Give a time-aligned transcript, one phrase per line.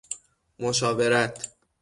[0.59, 1.47] مشاورت